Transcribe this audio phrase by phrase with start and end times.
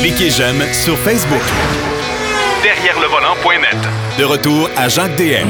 [0.00, 1.40] Cliquez j'aime sur Facebook.
[2.62, 3.76] Derrière le volant.net.
[4.18, 5.48] De retour à Jacques DM.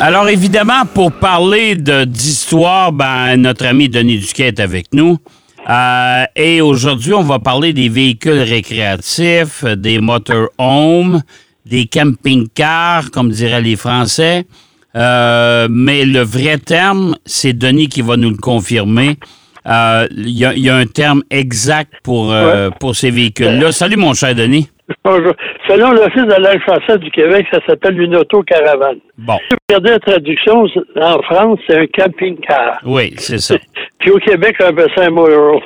[0.00, 5.16] Alors, évidemment, pour parler de- d'histoire, ben, notre ami Denis Duquet est avec nous.
[5.70, 11.22] Euh, et aujourd'hui, on va parler des véhicules récréatifs, des motorhomes,
[11.64, 14.44] des camping-cars, comme diraient les Français.
[14.96, 19.16] Euh, mais le vrai terme, c'est Denis qui va nous le confirmer.
[19.66, 23.70] Euh, Il y, a- il y a un terme exact pour, euh, pour ces véhicules-là.
[23.72, 24.68] Salut, mon cher Denis.
[25.04, 25.32] Bonjour.
[25.68, 28.98] Selon l'Office de la langue française du Québec, ça s'appelle une autocaravane.
[29.18, 30.64] Bon, Si vous regardez la traduction,
[30.96, 32.78] en France, c'est un camping-car.
[32.84, 33.54] oui, c'est ça.
[33.98, 35.60] Puis au Québec, on appelle ça un motorhome.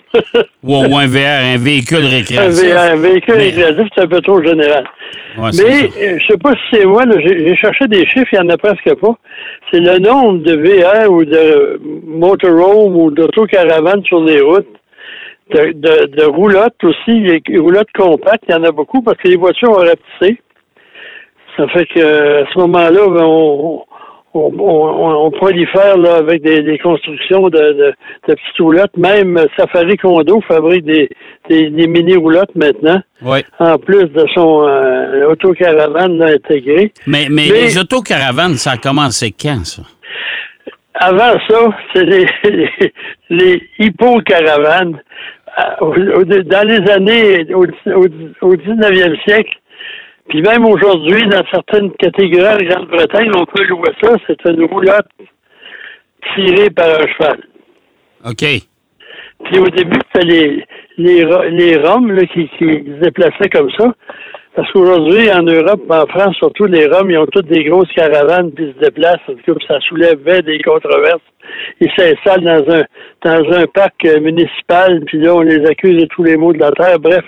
[0.62, 2.64] Ou, ou un VR, un véhicule un, récréatif.
[2.64, 4.84] vé- un véhicule Mais- récréatif, c'est un peu trop général.
[5.38, 8.46] Ouais, Mais euh, je sais pas si c'est moi, j'ai cherché des chiffres, il n'y
[8.46, 9.14] en a presque pas.
[9.70, 14.66] C'est le nombre de VR ou de motorhome ou d'autocaravanes sur les routes.
[15.55, 19.28] De, de, de roulottes aussi, les roulottes compactes, il y en a beaucoup parce que
[19.28, 20.41] les voitures ont rapetissé.
[21.56, 23.84] Ça fait que euh, à ce moment-là, ben, on,
[24.34, 27.94] on, on, on prolifère là, avec des, des constructions de, de,
[28.28, 28.97] de petites roulottes.
[28.97, 31.08] Même Safari Condo fabrique des,
[31.48, 33.39] des, des mini-roulottes maintenant, Oui.
[33.61, 36.92] en plus de son euh, autocaravane là, intégré.
[37.06, 39.83] Mais, mais, Mais- les autocaravanes, ça a commencé quand, ça?
[40.98, 41.58] Avant ça,
[41.94, 42.92] c'est les, les,
[43.30, 44.98] les hippocaravanes.
[45.80, 48.06] Dans les années, au, au,
[48.42, 49.58] au 19e siècle,
[50.28, 54.16] puis même aujourd'hui, dans certaines catégories de Grande-Bretagne, on peut louer ça.
[54.27, 55.06] C'est une roulotte
[56.34, 57.38] tirée par un cheval.
[58.24, 58.44] OK.
[59.44, 60.64] Puis au début, c'était les,
[60.98, 63.94] les, les Roms là, qui, qui se déplaçaient comme ça.
[64.56, 68.50] Parce qu'aujourd'hui, en Europe, en France, surtout, les Roms, ils ont toutes des grosses caravanes,
[68.52, 69.20] puis ils se déplacent.
[69.28, 71.20] En ça soulèvait des controverses.
[71.78, 72.84] Ils s'installent dans un
[73.22, 76.58] dans un parc euh, municipal, puis là, on les accuse de tous les maux de
[76.58, 76.98] la terre.
[76.98, 77.24] Bref.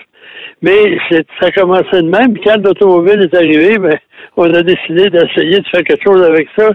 [0.63, 0.97] Mais
[1.39, 2.33] ça commençait de même.
[2.33, 3.97] Puis quand l'automobile est arrivé, ben,
[4.35, 6.71] on a décidé d'essayer de faire quelque chose avec ça.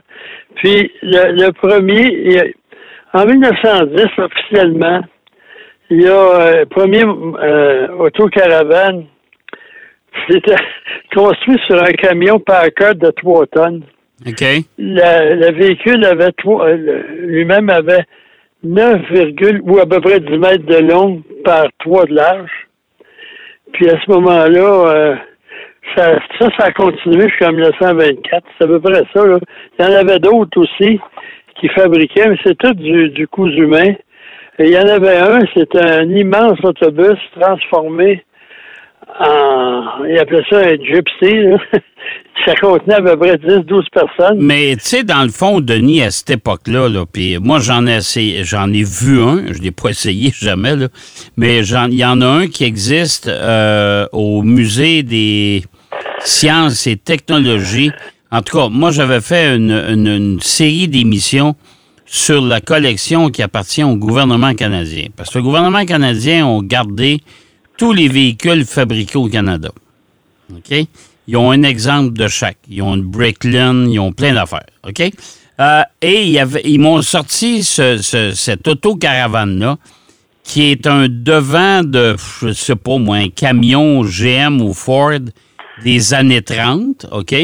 [0.55, 2.55] Puis le, le premier,
[3.13, 5.01] en 1910, officiellement,
[5.91, 9.07] il y a euh, premier euh, autocaravane.
[10.29, 10.57] C'était
[11.15, 13.83] construit sur un camion Packard de 3 tonnes.
[14.27, 14.43] OK.
[14.79, 18.05] Le, le véhicule avait trois- euh, lui-même avait
[18.63, 22.51] 9, virgule- ou à peu près 10 mètres de long par 3 de large.
[23.73, 25.15] Puis à ce moment-là, euh,
[25.97, 28.45] ça, ça, ça a continué jusqu'en 1924.
[28.57, 29.27] C'est à peu près ça.
[29.27, 29.39] Là.
[29.79, 30.99] Il y en avait d'autres aussi
[31.61, 33.95] qui fabriquaient, mais c'est tout du, du coût humain.
[34.59, 38.25] Et il y en avait un, c'était un immense autobus transformé
[39.21, 40.05] en.
[40.09, 41.35] Ils appelaient ça un gypsy.
[41.49, 41.57] là.
[42.47, 44.39] ça contenait à peu près 10-12 personnes.
[44.39, 48.01] Mais tu sais, dans le fond, Denis, à cette époque-là, là, puis moi, j'en ai
[48.43, 50.89] j'en ai vu un, je l'ai pas essayé jamais, là,
[51.37, 55.63] mais il y en a un qui existe euh, au musée des
[56.21, 57.93] sciences et technologies.
[58.31, 61.55] En tout cas, moi, j'avais fait une, une- une série d'émissions
[62.07, 65.05] sur la collection qui appartient au gouvernement canadien.
[65.17, 67.21] Parce que le gouvernement canadien a gardé
[67.77, 69.71] tous les véhicules fabriqués au Canada.
[70.55, 70.87] OK?
[71.27, 72.59] Ils ont un exemple de chaque.
[72.69, 74.67] Ils ont une Bricklin, ils ont plein d'affaires.
[74.87, 75.03] OK?
[75.61, 79.79] Euh, et il y avait- ils m'ont sorti ce, ce- cette autocaravane-là,
[80.43, 85.13] qui est un devant de, je sais pas moi, un camion GM ou Ford
[85.83, 87.35] des années 30, OK?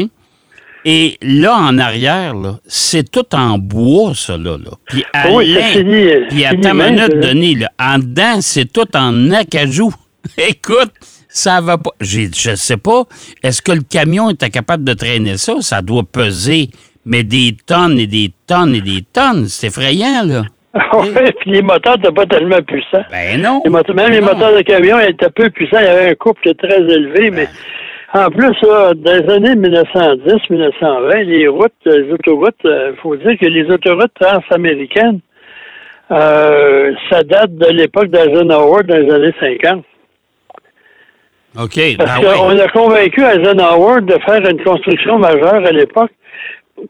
[0.83, 2.35] Et là, en arrière,
[2.67, 4.57] c'est tout en bois, ça, là.
[4.57, 4.71] là.
[4.87, 7.19] Puis à Oui, fini, puis à ta minute.
[7.19, 9.93] Denis, là, en dedans, c'est tout en acajou.
[10.37, 10.91] Écoute,
[11.29, 11.91] ça va pas.
[11.99, 13.03] J'ai, je sais pas.
[13.43, 15.55] Est-ce que le camion était capable de traîner ça?
[15.61, 16.69] Ça doit peser,
[17.05, 19.45] mais des tonnes et des tonnes et des tonnes.
[19.47, 20.43] C'est effrayant, là.
[20.93, 21.09] Oui,
[21.41, 23.03] puis les moteurs n'étaient pas tellement puissants.
[23.11, 23.61] Ben non.
[23.65, 25.79] Les moteurs- même les moteurs de camion étaient peu puissants.
[25.79, 27.47] Il y avait un couple très élevé, mais
[28.13, 33.45] en plus, là, dans les années 1910-1920, les routes, les autoroutes, il faut dire que
[33.47, 35.19] les autoroutes transaméricaines,
[36.11, 39.83] euh, ça date de l'époque d'Eisenhower dans les années 50.
[41.59, 41.79] OK.
[41.97, 42.61] Parce ben qu'on oui.
[42.61, 46.11] a convaincu Eisenhower de faire une construction majeure à l'époque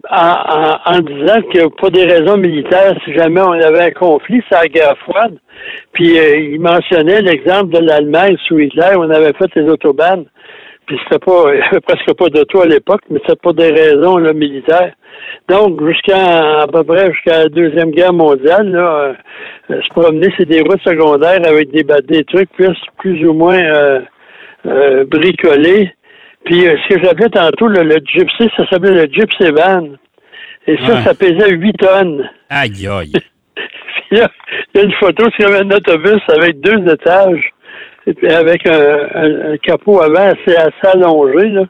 [0.10, 4.42] en, en- en disant que pour des raisons militaires, si jamais on avait un conflit,
[4.50, 5.38] c'est la guerre froide.
[5.94, 10.26] Puis euh, il mentionnait l'exemple de l'Allemagne sous Hitler où on avait fait les autobahnes.
[10.86, 13.70] Puis c'était pas, il y avait presque pas d'auto à l'époque, mais c'était pour des
[13.72, 14.94] raisons là, militaires.
[15.50, 19.14] Donc, jusqu'à à peu près jusqu'à la Deuxième Guerre mondiale, là,
[19.70, 23.34] euh, se promener, c'est des routes secondaires avec des, ba- des trucs plus, plus ou
[23.34, 24.00] moins euh,
[24.66, 25.94] euh, bricolés.
[26.46, 29.88] Puis euh, ce que j'appelais tantôt le, le gypsy, ça s'appelait le gypsy van.
[30.68, 31.02] Et ça, Ouais.
[31.04, 32.30] ça pesait 8 tonnes.
[32.50, 33.12] Aïe, aïe.
[34.12, 34.22] Il y
[34.80, 37.44] a une photo, c'est comme un autobus avec deux étages.
[38.08, 41.48] et avec un, un- un capot avant assez, assez allongé.
[41.50, 41.64] Là.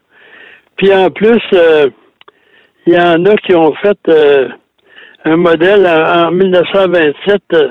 [0.77, 1.89] Puis en plus, euh,
[2.87, 4.47] il y en a qui ont fait euh,
[5.25, 7.41] un modèle en, en 1927.
[7.53, 7.67] euh,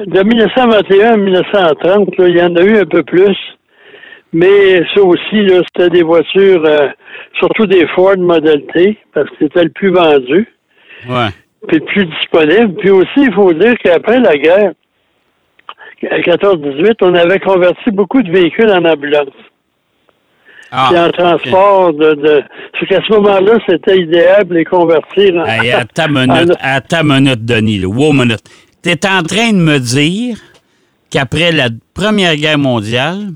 [0.00, 3.36] de 1921 à 1930, là, il y en a eu un peu plus.
[4.36, 6.88] Mais ça aussi, c'était des voitures, euh,
[7.38, 10.48] surtout des Ford Model T, parce que c'était le plus vendu,
[11.08, 11.28] Ouais.
[11.68, 12.74] puis le plus disponible.
[12.80, 14.72] Puis aussi, il faut dire qu'après la guerre,
[16.10, 19.28] à 14-18, on avait converti beaucoup de véhicules en ambulance.
[20.72, 22.14] Ah, puis en transport de...
[22.14, 22.42] de...
[22.80, 25.44] Fait qu'à ce moment-là, c'était idéal pour les convertir en...
[25.44, 27.86] Hey, à ta minute, en- à ta minute, Denis, là.
[27.88, 28.40] Wow, minute.
[28.82, 30.36] T'es en train de me dire
[31.10, 33.28] qu'après la Première Guerre mondiale,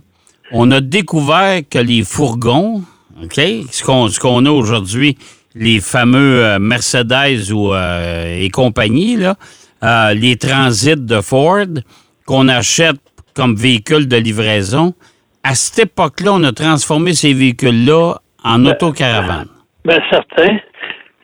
[0.52, 2.82] on a découvert que les fourgons,
[3.22, 5.16] OK, ce qu'on ce qu'on a aujourd'hui,
[5.54, 9.34] les fameux euh, Mercedes ou euh, et compagnie, là,
[9.82, 11.66] euh, les transits de Ford,
[12.26, 12.96] qu'on achète
[13.34, 14.94] comme véhicule de livraison,
[15.44, 19.48] à cette époque-là, on a transformé ces véhicules-là en autocaravane.
[19.84, 20.58] Ben, certain.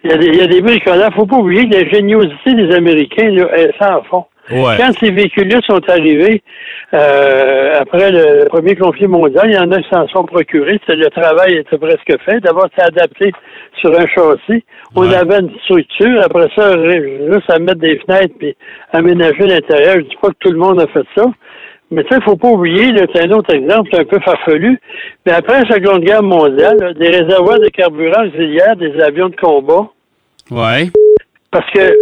[0.04, 1.12] Il y a des, il y a des bricoleurs.
[1.14, 4.24] Faut pas oublier que l'ingéniosité des Américains, là, est sans fond.
[4.50, 4.76] Ouais.
[4.78, 6.42] Quand ces véhicules-là sont arrivés,
[6.92, 10.78] euh, après le premier conflit mondial, il y en a qui s'en sont procurés.
[10.86, 12.40] C'est- Le travail était presque fait.
[12.40, 13.32] D'abord, c'est adapté
[13.80, 14.62] sur un châssis.
[14.94, 15.14] On Ouais.
[15.16, 16.20] avait une structure.
[16.22, 18.54] Après ça, juste à mettre des fenêtres puis
[18.92, 19.96] aménager l'intérieur.
[19.96, 21.24] Je dis pas que tout le monde a fait ça.
[21.90, 24.78] Mais tu sais, faut pas oublier, c'est un autre exemple un peu farfelu.
[25.26, 29.36] Mais après la Seconde Guerre mondiale, là, des réservoirs de carburant auxiliaires, des avions de
[29.36, 29.86] combat,
[30.50, 30.88] Ouais.
[31.50, 31.94] parce que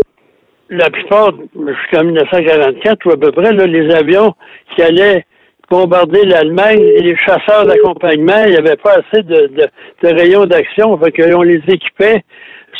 [0.72, 4.34] la plupart, jusqu'en 1944 ou à peu près, là, les avions
[4.74, 5.24] qui allaient
[5.70, 9.66] bombarder l'Allemagne et les chasseurs d'accompagnement, il n'y avait pas assez de, de,
[10.02, 10.98] de rayons d'action.
[10.98, 12.22] Fait qu'on les équipait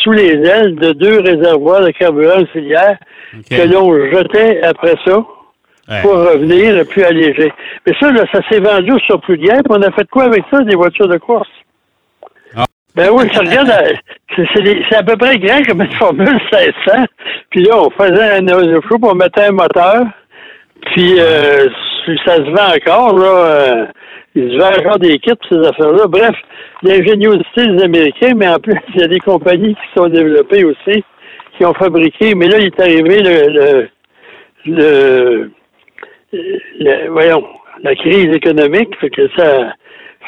[0.03, 2.99] sous les ailes de deux réservoirs de carburant auxiliaires
[3.35, 3.49] OK.
[3.49, 5.25] que l'on jetait après ça
[5.89, 6.01] Ouais.
[6.01, 7.53] pour revenir plus allégé.
[7.85, 10.25] Mais ça, là, ça s'est vendu au surplus de guerre, puis on a fait quoi
[10.25, 10.61] avec ça?
[10.63, 11.49] Des voitures de course?
[12.57, 12.65] Ah.
[12.95, 17.05] Ben oui, c'est des- c'est à peu près grand comme une Formule 1600.
[17.53, 20.05] Puis là, on faisait un aérofoot, on mettait un moteur,
[20.87, 21.69] puis euh,
[22.25, 23.47] ça se vend encore, là.
[23.47, 23.87] euh,
[24.35, 26.07] il se vend encore des kits pour ces affaires-là.
[26.09, 26.35] Bref,
[26.83, 31.05] l'ingéniosité des Américains, mais en plus, il y a des compagnies qui sont développées aussi,
[31.59, 32.35] qui ont fabriqué.
[32.35, 33.89] Mais là, il est arrivé le, le,
[34.65, 35.51] le,
[36.81, 37.45] le- voyons,
[37.83, 39.75] la crise économique, fait que ça,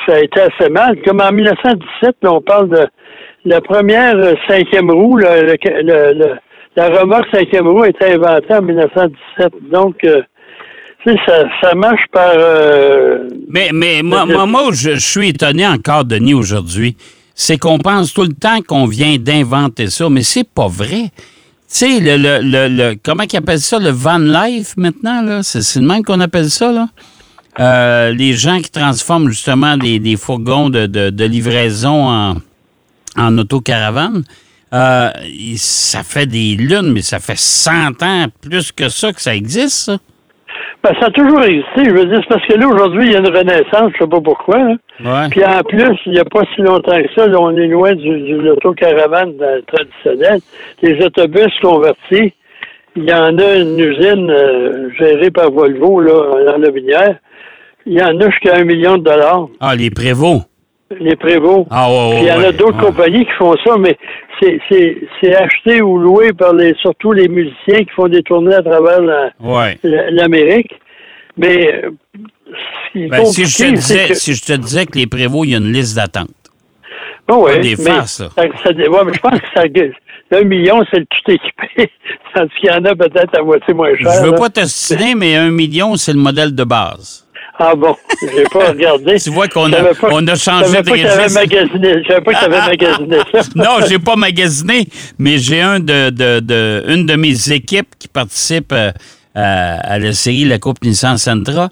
[0.07, 1.01] ça a été assez mal.
[1.07, 2.87] Comme en 1917, là, on parle de
[3.47, 6.37] la première euh, cinquième roue, le- le- le-
[6.77, 9.53] la remorque cinquième roue a été inventée en 1917.
[9.71, 10.23] Donc, euh,
[11.05, 12.33] tu sais, ça, ça marche par...
[12.37, 16.97] euh, Mais, mais moi, moi, moi, je, suis étonné encore, Denis, aujourd'hui.
[17.35, 21.11] C'est qu'on pense tout le temps qu'on vient d'inventer ça, mais c'est pas vrai.
[21.11, 21.11] Tu
[21.67, 25.43] sais, le, le, le, le- comment ils appellent ça, le van life maintenant, là?
[25.43, 26.89] C'est, le même qu'on appelle ça, là?
[27.61, 32.35] Euh, les gens qui transforment justement des, des fourgons de, de, de livraison en,
[33.17, 34.25] en autocaravane.
[34.75, 35.09] Euh,
[35.57, 39.85] ça fait des lunes, mais ça fait 100 ans plus que ça que ça existe,
[39.87, 39.97] ça.
[40.83, 41.85] ben, ça a toujours existé.
[41.85, 44.11] Je veux dire, c'est parce que là, aujourd'hui, il y a une renaissance, je sais
[44.11, 44.59] pas pourquoi.
[45.05, 45.29] Ouais.
[45.31, 47.95] Puis en plus, il n'y a pas si longtemps que ça, là, on est loin
[47.95, 50.41] du, du l'autocaravane euh, traditionnel.
[50.83, 52.33] Les autobus convertis,
[52.97, 57.17] il y en a une usine euh, gérée par Volvo là, dans la Binière.
[57.87, 60.43] Il y en a jusqu'à un million de dollars, Ah, les prévôts.
[61.01, 61.67] Les prévôts.
[61.71, 62.85] Ah, ouais, ouais, il y en a d'autres Ouais.
[62.87, 63.97] compagnies qui font ça, mais
[64.41, 69.01] c'est, acheté ou loué par les surtout les musiciens qui font des tournées à travers
[69.01, 69.31] la-
[70.11, 70.73] l'Amérique.
[71.37, 71.83] Mais
[72.95, 75.55] Ben, si, je te disais, que- si je te disais que les prévôts, il y
[75.55, 76.29] a une liste d'attente.
[77.29, 78.29] Ouais, des mais farces, là.
[78.37, 79.63] ça, ça- ouais, mais je pense que ça,
[80.39, 81.91] un million, c'est le tout équipé.
[82.35, 84.11] Tandis qu'il y en a peut-être à moitié moins cher.
[84.21, 84.39] Je veux là.
[84.39, 87.24] pas t'ostiner, mais un million, c'est le modèle de base.
[87.59, 89.17] Ah bon, j'ai pas regardé.
[89.21, 91.41] Tu vois qu'on a, pas- on a Je changé savais de pas que t'avais registre.
[91.41, 92.03] magasiné.
[92.03, 93.41] Je savais pas que t'avais magasiné ça.
[93.55, 98.09] Non, j'ai pas magasiné, mais j'ai un de, de, de- une de mes équipes qui
[98.09, 98.91] participe euh,
[99.37, 101.69] à, à la série La Coupe Nissan Sentra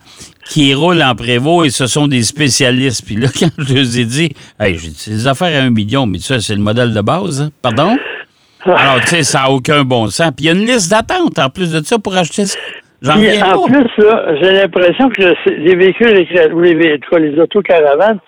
[0.49, 3.03] qui roule en prévôt et ce sont des spécialistes.
[3.05, 6.07] Puis là, quand je les ai dit, hey, j'ai dit, des affaires à un million,
[6.07, 7.41] mais ça, c'est le modèle de base.
[7.43, 7.51] hein.
[7.61, 7.97] Pardon?
[8.65, 10.31] Alors, tu sais, ça n'a aucun bon sens.
[10.37, 12.57] Puis il y a une liste d'attente en plus de ça pour acheter ça.
[13.03, 13.67] J'en Puis, en pas.
[13.67, 18.19] plus, là, j'ai l'impression que les véhicules ou les, les autocaravanes,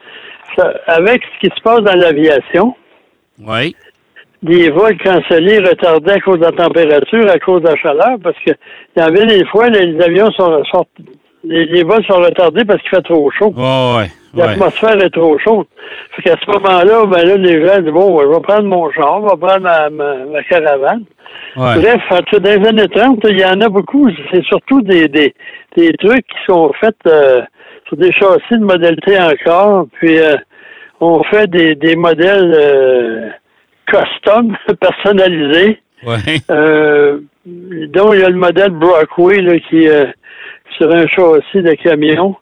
[0.56, 2.74] ça- avec ce qui se passe dans l'aviation,
[3.40, 3.76] Oui.
[4.42, 8.36] des vols cancellés, retardés à cause de la température, à cause de la chaleur, parce
[8.44, 8.50] que
[8.96, 10.86] il y avait des fois, les, les avions sont, sont-
[11.44, 13.52] les, les vols sont retardés parce qu'il fait trop chaud.
[13.56, 14.10] Ouais.
[14.34, 15.66] L'atmosphère est trop chaude.
[16.16, 19.20] Fait qu'à ce moment-là, ben là, les gens disent, bon, je vais prendre mon char,
[19.22, 21.04] je vais prendre ma, ma, ma caravane.
[21.56, 21.74] Ouais.
[21.80, 24.10] Bref, en tout- dans les années 30, il y en a beaucoup.
[24.32, 25.34] C'est surtout des, des,
[25.76, 27.42] des trucs qui sont faits euh,
[27.86, 29.86] sur des châssis de modalité encore.
[30.00, 30.36] Puis euh,
[31.00, 33.28] on fait des, des modèles euh,
[33.86, 35.78] custom, personnalisés.
[36.04, 36.16] Ouais.
[36.50, 40.06] Euh, donc, il y a le modèle Brockway là, qui est
[40.76, 42.36] sur un châssis de camion.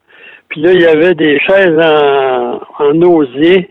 [0.48, 3.70] Puis là, il y avait des chaises en, en osier,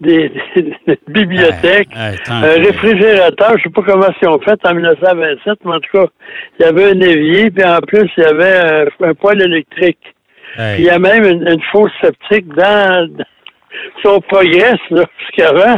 [0.00, 1.88] des, des bibliothèques,
[2.28, 6.06] un réfrigérateur, je sais pas comment ils ont fait en 1927, mais en tout cas,
[6.58, 9.98] il y avait un évier, puis en plus, il y avait un, un poêle électrique.
[10.56, 10.74] hey.
[10.74, 13.24] Puis il y a même une, une fosse septique dans, dans-
[14.00, 15.76] si on progresse, là, parce qu'avant,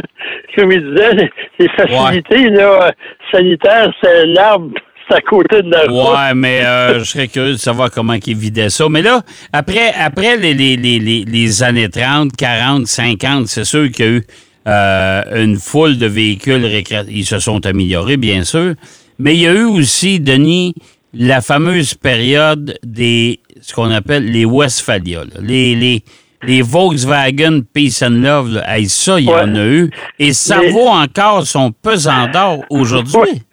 [0.55, 2.91] comme il disait, les, facilités là,
[3.31, 4.71] sanitaires, c'est l'arbre,
[5.07, 6.15] c'est à côté de la route.
[6.17, 8.87] Ouais, mais euh, je serais curieux de savoir comment ils vidaient ça.
[8.89, 9.21] Mais là,
[9.53, 14.11] après, après les, les, les, les, années 30, 40, 50, c'est sûr qu'il y a
[14.11, 14.23] eu
[14.67, 17.13] euh, une foule de véhicules récréatifs.
[17.15, 18.75] Ils se sont améliorés, bien sûr.
[19.19, 20.73] Mais il y a eu aussi, Denis,
[21.13, 25.19] la fameuse période des ce qu'on appelle les Westphalia.
[25.25, 25.39] là.
[25.41, 26.03] Les, les,
[26.43, 28.75] les Volkswagen Peace and Love, là.
[28.77, 29.91] Hey, ça, il y en a eu.
[30.17, 33.43] Et ça Mais- vaut encore son pesant d'or aujourd'hui.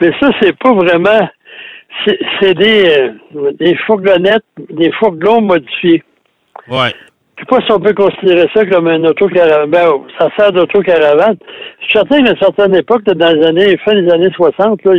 [0.00, 1.28] Mais, ça, c'est pas vraiment.
[2.40, 2.88] C'est des,
[3.34, 6.02] euh, des fourgonnettes, des fourgons modifiés.
[6.68, 6.88] Ouais.
[7.36, 9.70] Je sais pas si on peut considérer ça comme un autocaravane.
[9.70, 11.36] Ben, ça sert d'autocaravane.
[11.80, 14.92] Je suis certain qu'à une certaine époque, dans les années, fin des années 60, là,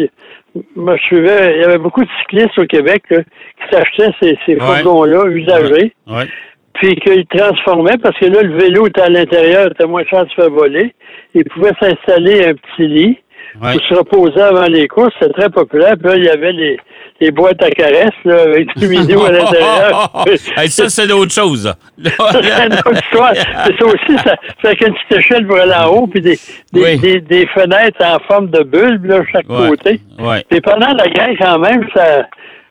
[0.76, 4.38] moi, je suivais, il y avait beaucoup de cyclistes au Québec là, qui s'achetaient ces,
[4.46, 4.82] ces Ouais.
[4.84, 6.26] fourgons-là usagés, Ouais.
[6.74, 10.30] puis qu'ils transformaient parce que là, le vélo était à l'intérieur, était moins cher de
[10.30, 10.94] se faire voler.
[11.36, 13.18] Ils pouvaient s'installer un petit lit
[13.62, 13.74] Ouais.
[13.74, 15.14] pour se reposer avant les courses.
[15.20, 15.96] C'était très populaire.
[16.00, 16.78] Puis là, il y avait les,
[17.20, 20.12] les boîtes à caresses là, avec du vidéo à l'intérieur.
[20.58, 21.64] Hey, ça, c'est d'autres choses.
[21.64, 21.76] Ça,
[22.32, 23.32] c'est une autre histoire.
[23.34, 26.38] Mais ça aussi, ça, c'est avec une petite échelle pour aller en haut, puis des,
[26.74, 27.00] des, Oui.
[27.00, 29.70] des, des fenêtres en forme de bulbe, là, chaque Ouais.
[29.70, 30.00] côté.
[30.20, 30.44] Ouais.
[30.52, 32.28] Et pendant la guerre, quand même, ça,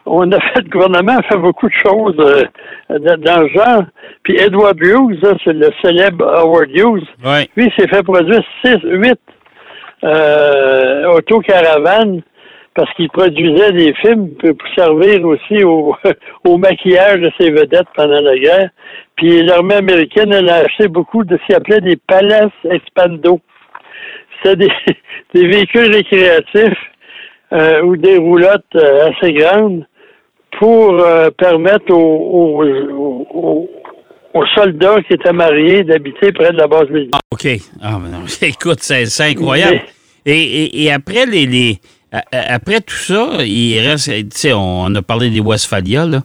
[0.07, 2.45] on a fait, le gouvernement a fait beaucoup de choses euh,
[3.19, 3.83] dans le genre.
[4.23, 7.49] Puis Edward Hughes, c'est le célèbre Howard Hughes, Ouais.
[7.57, 9.19] lui, il s'est fait produire 6, 8
[10.05, 12.23] euh, autocaravanes
[12.75, 15.95] parce qu'il produisait des films pour servir aussi au,
[16.45, 18.71] au maquillage de ses vedettes pendant la guerre.
[19.17, 23.41] Puis l'armée américaine, elle a acheté beaucoup de ce qu'il appelait des Palace Expando.
[24.43, 24.73] C'était des,
[25.35, 26.79] des véhicules récréatifs
[27.53, 29.85] euh, ou des roulottes euh, assez grandes
[30.59, 33.71] pour euh, permettre aux, aux, aux-
[34.35, 37.21] aux soldats qui étaient mariés d'habiter près de la base militaire.
[37.33, 37.47] OK.
[37.81, 38.25] Ah, ben non.
[38.43, 39.83] Écoute, c'est incroyable.
[40.27, 41.81] Et, et, et après les, les
[42.33, 46.23] après tout ça, il reste, tu sais, on, a parlé des Westphalia, là.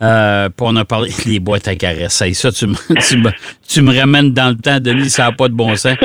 [0.00, 2.22] Euh, puis on a parlé des boîtes à caresses.
[2.32, 2.74] Ça, tu me,
[3.08, 3.30] tu, me,
[3.68, 5.96] tu me ramènes dans le temps, Denis, ça n'a pas de bon sens.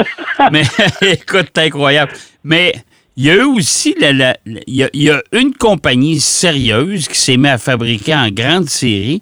[0.51, 0.63] Mais
[1.01, 2.11] écoute, c'est incroyable.
[2.43, 2.73] Mais
[3.15, 5.53] il y a eu aussi, la, la- la- il, y a, il y a une
[5.53, 9.21] compagnie sérieuse qui s'est mise à fabriquer en grande série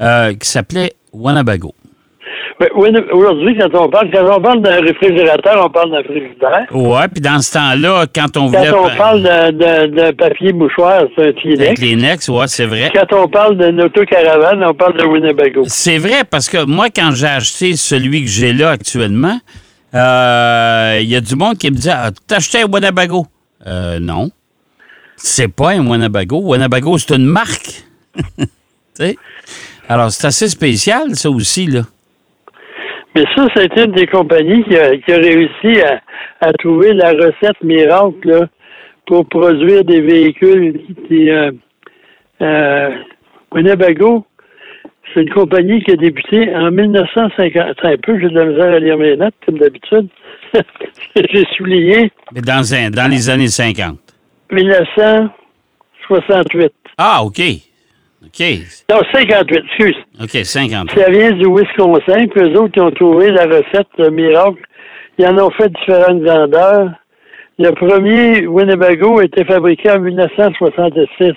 [0.00, 1.74] euh, qui s'appelait Wanabago.
[2.74, 6.66] Oui, aujourd'hui, quand on parle, quand on parle d'un réfrigérateur, on parle d'un frigidaire.
[6.72, 8.70] Ouais, puis dans ce temps-là, quand on voulait...
[8.70, 11.80] Quand on parle d'un- papier mouchoir, c'est un Kleenex.
[11.80, 12.90] les Nex, ouais, c'est vrai.
[12.94, 15.64] Quand on parle d'une autocaravane, on parle de Winnebago.
[15.66, 19.38] C'est vrai parce que moi, quand j'ai acheté celui que j'ai là actuellement,
[19.94, 23.26] euh, il y a du monde qui me dit ah, T'as acheté un Winnebago?
[23.66, 24.30] Euh, non.
[25.16, 26.40] C'est pas un Winnebago.
[26.42, 27.84] Winnebago, c'est une marque.
[28.98, 29.16] Tu sais?
[29.88, 31.82] Alors, c'est assez spécial, ça aussi, là.
[33.14, 36.02] Mais ça, c'est une des compagnies qui a, qui a réussi à,
[36.40, 38.46] à trouver la recette miracle là,
[39.06, 40.78] pour produire des véhicules
[41.08, 41.50] qui, euh,
[42.42, 42.90] euh,
[43.52, 44.26] Winnebago,
[45.14, 47.76] c'est une compagnie qui a débuté en 1950.
[47.80, 50.08] C'est un peu, j'ai de la misère à lire mes notes, comme d'habitude.
[51.16, 53.96] j'ai souligné Mais dans, un, dans les années 50.
[54.50, 56.72] 1968.
[56.98, 57.40] Ah, OK.
[58.26, 58.44] OK.
[58.90, 59.96] Non, 58, excuse.
[60.20, 60.90] OK, 50.
[60.90, 64.60] Ça vient du Wisconsin, puis eux autres, ils ont trouvé la recette miracle.
[65.18, 66.90] Ils en ont fait différentes grandeurs.
[67.58, 71.32] Le premier Winnebago été fabriqué en 1966.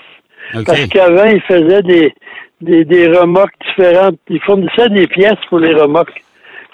[0.55, 0.65] OK.
[0.65, 2.13] Parce qu'avant, ils faisaient des,
[2.61, 4.17] des, des remorques différentes.
[4.29, 6.21] Ils fournissaient des pièces pour les remorques,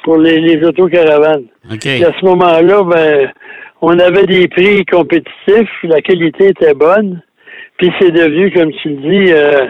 [0.03, 1.45] pour les, les autocaravanes.
[1.85, 3.31] Et à ce moment-là, ben,
[3.81, 7.21] on avait des prix compétitifs, la qualité était bonne,
[7.77, 9.67] puis c'est devenu, comme tu le dis, euh,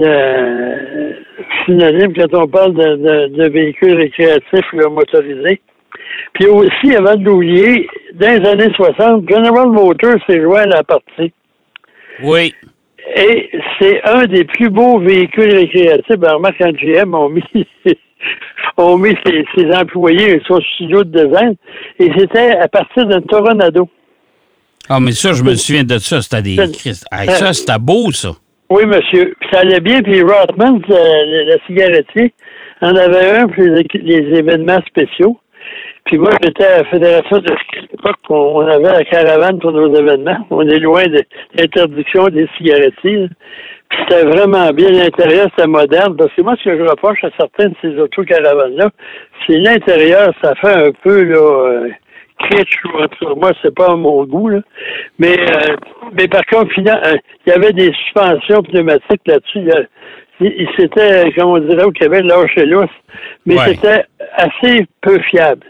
[0.00, 1.16] le
[1.64, 5.60] synonyme quand on parle de, de, de véhicules récréatifs là, motorisés.
[6.34, 10.84] Puis aussi, avant de l'oublier, dans les années 60, General Motors s'est joint à la
[10.84, 11.32] partie.
[12.22, 12.54] Oui.
[13.16, 16.16] Et c'est un des plus beaux véhicules récréatifs.
[16.16, 17.44] Ben, remarque, quand GM ont mis,
[18.76, 21.54] ont mis ses, ses employés sur le studio de design,
[21.98, 23.88] et c'était à partir d'un Toronado.
[24.88, 26.20] Ah, mais ça, je me souviens de ça.
[26.20, 26.58] C'était des.
[26.60, 28.32] Hey, ça, c'était beau, ça.
[28.70, 29.34] Oui, monsieur.
[29.40, 32.30] Puis ça allait bien, puis Rothman, euh, le, le
[32.80, 35.38] en avait un pour les, événements spéciaux.
[36.06, 37.46] Puis moi, j'étais à la Fédération de
[37.90, 40.46] l'époque, on avait la caravane pour nos événements.
[40.50, 41.22] On est loin de
[41.54, 43.28] l'interdiction des cigarettiers.
[43.88, 44.90] Puis c'était vraiment bien.
[44.90, 46.16] L'intérieur, c'était moderne.
[46.16, 48.90] Parce que moi, ce que je reproche à certaines de ces autocaravanes-là,
[49.46, 51.88] c'est l'intérieur, ça fait un peu, là, euh,
[52.48, 52.76] kitsch,
[53.36, 54.60] moi, c'est pas à mon goût, là.
[55.18, 55.76] Mais, euh,
[56.12, 57.14] mais par contre, euh,
[57.46, 59.70] il y avait des suspensions pneumatiques là-dessus.
[59.72, 59.86] A-
[60.40, 62.88] Il, il s'était, comme on dirait au Québec, lâché lousse.
[63.46, 63.74] Mais Ouais.
[63.74, 64.04] c'était
[64.36, 65.64] assez peu fiable.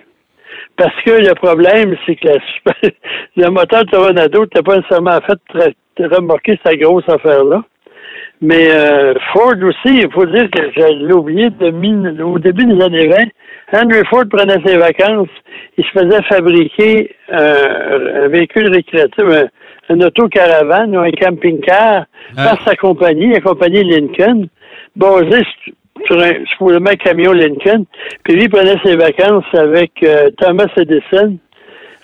[0.76, 2.38] Parce que le problème, c'est que la
[3.36, 7.62] le moteur Tornado n'était pas nécessairement fait pour remorquer cette grosse affaire-là.
[8.40, 12.82] Mais euh, Ford aussi, il faut dire que je l'ai oublié, de au début des
[12.82, 13.16] années 20,
[13.72, 15.28] Henry Ford prenait ses vacances,
[15.78, 19.46] il se faisait fabriquer euh, un véhicule récréatif, un,
[19.94, 22.04] un autocaravane ou un camping-car
[22.36, 22.44] Ah.
[22.44, 24.48] par sa compagnie, la compagnie Lincoln,
[24.96, 25.42] basé
[26.06, 27.84] sur un, un camion Lincoln.
[28.24, 31.36] Puis lui, il prenait ses vacances avec euh, Thomas Edison,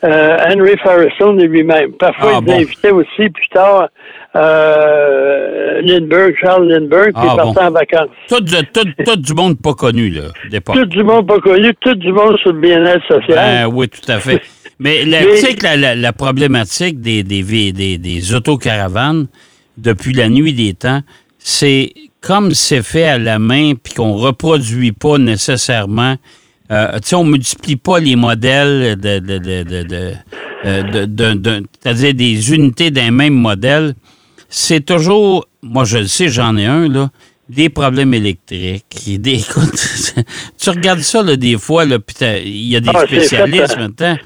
[0.05, 1.93] euh, Henry Firestone et lui-même.
[1.93, 2.53] Parfois, Ah, il bon?
[2.55, 3.89] invitait aussi plus tard
[4.37, 7.67] euh, Lindbergh, Charles Lindbergh, puis Ah, il partait bon.
[7.67, 8.09] en vacances.
[8.29, 10.77] Tout, de- tout- tout du monde pas connu, là, d'époque.
[10.77, 13.35] Tout du monde pas connu, tout du monde sur le bien-être social.
[13.37, 14.41] Ben oui, tout à fait.
[14.79, 19.27] Mais la, Mais- tu sais que la, la- la problématique des, des, des, des autocaravanes,
[19.77, 21.01] depuis la nuit des temps,
[21.39, 26.17] c'est comme c'est fait à la main puis qu'on reproduit pas nécessairement.
[26.71, 30.13] Euh, tu sais, on multiplie pas les modèles de, de, de, de, de-
[30.65, 33.95] euh, de- de- de- c'est-à-dire des unités d'un même modèle.
[34.49, 37.11] C'est toujours, moi je le sais, j'en ai un, là,
[37.49, 38.85] des problèmes électriques.
[39.21, 39.75] Des, écoute,
[40.59, 43.81] tu regardes ça, là, des fois, là, puis il y a des Ah, spécialistes hein.
[43.89, 44.17] maintenant,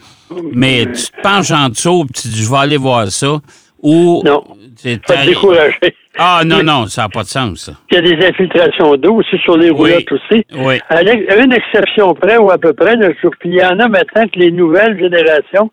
[0.52, 3.40] mais tu te penches en dessous, puis tu dis, je vais aller voir ça.
[3.82, 4.42] Ou, Non.
[4.82, 5.76] tu- Pas découragé.
[6.18, 7.72] Ah, non, non, ça n'a pas de sens, ça.
[7.90, 9.92] Il y a des infiltrations d'eau aussi sur les Oui.
[9.92, 10.44] roulottes aussi.
[10.54, 10.78] Oui.
[10.88, 13.88] À une exception près ou à peu près, là, je- puis il y en a
[13.88, 15.70] maintenant que les nouvelles générations,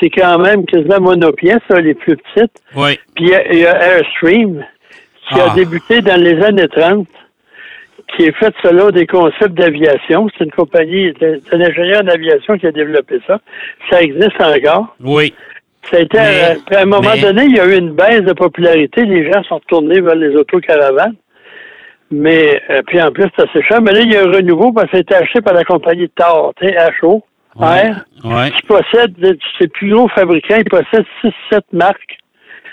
[0.00, 2.52] c'est quand même quasiment monopièces, là, les plus petites.
[2.74, 2.98] Oui.
[3.14, 4.64] Puis il y a, il y a Airstream,
[5.28, 5.52] qui Ah.
[5.52, 7.06] a débuté dans les années 30,
[8.16, 10.28] qui est fait selon des concepts d'aviation.
[10.36, 13.38] C'est une compagnie, c'est un ingénieur d'aviation qui a développé ça.
[13.90, 14.94] Ça existe encore.
[15.00, 15.34] Oui.
[15.90, 17.92] Ça a été, Mais- puis à un moment mais- donné, il y a eu une
[17.92, 19.04] baisse de popularité.
[19.04, 20.34] Les gens sont retournés vers les
[22.10, 23.80] Mais, euh, puis en plus, c'est assez cher.
[23.82, 25.64] Mais là, il y a un renouveau parce que ça a été acheté par la
[25.64, 27.22] compagnie TAR, tu sais, HO.
[27.56, 28.50] R, Ouais.
[28.50, 29.14] qui possède,
[29.60, 32.18] c'est plus gros fabricant, il possède 6-7 marques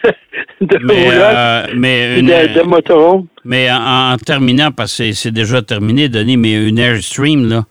[0.62, 2.68] de Mais, euh, mais, une, de, de
[3.46, 7.62] mais en, en terminant, parce que c'est- c'est déjà terminé, Denis, mais une Airstream, là,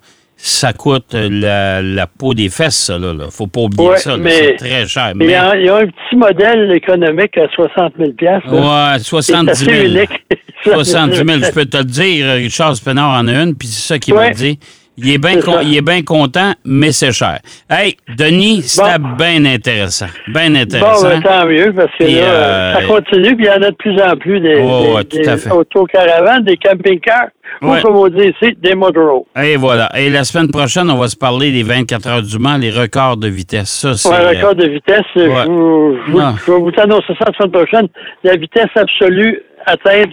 [0.42, 3.12] ça coûte la, la peau des fesses, ça, là.
[3.12, 3.26] là.
[3.31, 4.16] Faut pas oublier Ouais, ça.
[4.24, 5.12] C'est très cher.
[5.14, 8.92] Mais il y, a, il y a un petit modèle économique à 60 000 là.
[8.94, 9.76] ouais, 70 C'est 000.
[9.76, 10.26] assez unique.
[10.64, 12.35] 70 000, je peux te le dire.
[12.35, 14.31] Richard Spinard en a une, puis c'est ça qu'il m'a Ouais.
[14.33, 14.59] dit.
[14.96, 17.38] Il est bien con- il est content, mais c'est cher.
[17.70, 19.11] Hey, Denis, c'était Bon.
[19.16, 20.07] bien intéressant.
[20.29, 21.09] Bien Bon, intéressant.
[21.09, 23.76] ben, tant mieux, parce que là, euh, ça continue, puis il y en a de
[23.76, 25.50] plus en plus des, Ouais, des- ouais, des à fait.
[25.50, 27.29] autocaravanes, des camping-cars,
[27.62, 27.79] Ouais.
[27.79, 29.22] ou comme on dit ici, des motorhomes.
[29.42, 29.88] Et voilà.
[29.98, 33.16] Et la semaine prochaine, on va se parler des 24 heures du Mans, les records
[33.16, 33.70] de vitesse.
[33.70, 34.09] Ça, c'est.
[34.09, 37.33] Ouais, euh, record de vitesse, je, vous, je, vous, je vais vous annoncer ça la
[37.38, 37.88] semaine prochaine.
[38.24, 40.11] La vitesse absolue atteinte.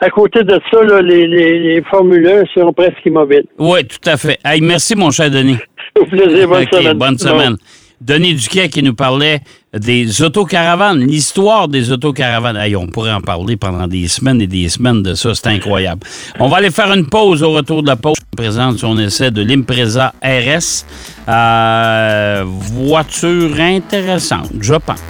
[0.00, 3.44] À côté de ça, là, les, les, les Formule 1 sont presque immobiles.
[3.58, 4.38] Oui, tout à fait.
[4.44, 5.56] Hey, merci, mon cher Denis.
[6.00, 6.98] Au plaisir, bonne OK, semaine.
[6.98, 7.56] bonne semaine.
[8.00, 9.40] Denis Duquet qui nous parlait
[9.72, 12.56] des autocaravanes, l'histoire des autocaravanes.
[12.56, 16.02] Hey, on pourrait en parler pendant des semaines et des semaines de ça, c'est incroyable.
[16.38, 18.16] On va aller faire une pause au retour de la pause.
[18.34, 20.84] On présente son essai de l'Impreza RS.
[21.28, 25.00] Euh, voiture intéressante, je pense.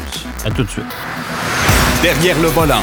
[0.44, 0.84] À tout de suite.
[2.02, 2.82] Derrière le volant.